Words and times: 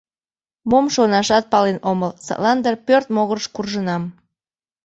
Мом 0.69 0.85
шонашат 0.95 1.45
пален 1.51 1.77
омыл, 1.91 2.11
садлан 2.25 2.57
дыр 2.63 2.75
пӧрт 2.85 3.07
могырыш 3.15 3.45
куржынам. 3.55 4.03